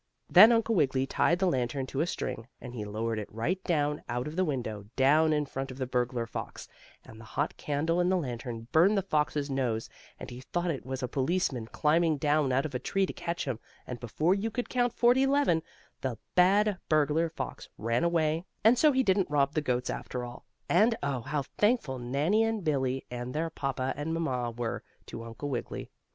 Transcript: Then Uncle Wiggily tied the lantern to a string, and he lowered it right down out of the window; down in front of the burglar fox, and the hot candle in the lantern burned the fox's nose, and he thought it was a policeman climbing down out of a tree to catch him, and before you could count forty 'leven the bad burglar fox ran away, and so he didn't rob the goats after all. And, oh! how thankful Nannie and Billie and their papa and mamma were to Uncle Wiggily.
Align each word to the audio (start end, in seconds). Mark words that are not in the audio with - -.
Then 0.27 0.51
Uncle 0.51 0.73
Wiggily 0.73 1.05
tied 1.05 1.37
the 1.37 1.45
lantern 1.45 1.85
to 1.85 2.01
a 2.01 2.07
string, 2.07 2.47
and 2.59 2.73
he 2.73 2.83
lowered 2.85 3.19
it 3.19 3.31
right 3.31 3.63
down 3.65 4.01
out 4.09 4.25
of 4.27 4.35
the 4.35 4.43
window; 4.43 4.85
down 4.95 5.31
in 5.31 5.45
front 5.45 5.69
of 5.69 5.77
the 5.77 5.85
burglar 5.85 6.25
fox, 6.25 6.67
and 7.05 7.19
the 7.21 7.23
hot 7.23 7.55
candle 7.55 8.01
in 8.01 8.09
the 8.09 8.17
lantern 8.17 8.67
burned 8.71 8.97
the 8.97 9.03
fox's 9.03 9.47
nose, 9.47 9.91
and 10.19 10.31
he 10.31 10.41
thought 10.41 10.71
it 10.71 10.87
was 10.87 11.03
a 11.03 11.07
policeman 11.07 11.67
climbing 11.67 12.17
down 12.17 12.51
out 12.51 12.65
of 12.65 12.73
a 12.73 12.79
tree 12.79 13.05
to 13.05 13.13
catch 13.13 13.45
him, 13.45 13.59
and 13.85 13.99
before 13.99 14.33
you 14.33 14.49
could 14.49 14.69
count 14.69 14.91
forty 14.95 15.27
'leven 15.27 15.61
the 16.01 16.17
bad 16.33 16.79
burglar 16.89 17.29
fox 17.29 17.69
ran 17.77 18.03
away, 18.03 18.43
and 18.63 18.79
so 18.79 18.91
he 18.91 19.03
didn't 19.03 19.29
rob 19.29 19.53
the 19.53 19.61
goats 19.61 19.91
after 19.91 20.25
all. 20.25 20.47
And, 20.67 20.95
oh! 21.03 21.21
how 21.21 21.43
thankful 21.59 21.99
Nannie 21.99 22.43
and 22.43 22.63
Billie 22.63 23.05
and 23.11 23.35
their 23.35 23.51
papa 23.51 23.93
and 23.95 24.15
mamma 24.15 24.49
were 24.49 24.81
to 25.05 25.21
Uncle 25.23 25.49
Wiggily. 25.49 25.91